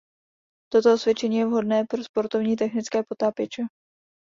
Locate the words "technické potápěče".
2.55-3.61